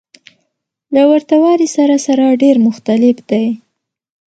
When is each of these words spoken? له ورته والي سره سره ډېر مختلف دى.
له 0.93 1.01
ورته 1.11 1.35
والي 1.43 1.67
سره 1.77 1.95
سره 2.05 2.39
ډېر 2.43 2.55
مختلف 2.67 3.15
دى. 3.29 3.45